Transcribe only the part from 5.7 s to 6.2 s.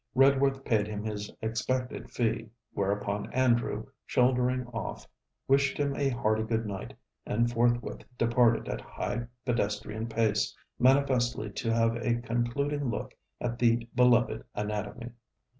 him a